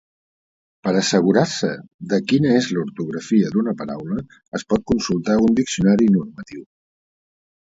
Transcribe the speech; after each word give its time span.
Per 0.85 0.93
assegurar-se 1.01 1.69
de 2.13 2.19
quina 2.31 2.55
és 2.61 2.69
l'ortografia 2.77 3.51
d'una 3.57 3.75
paraula 3.83 4.19
es 4.61 4.67
pot 4.75 4.89
consultar 4.95 5.37
un 5.45 5.61
diccionari 5.61 6.11
normatiu. 6.17 6.67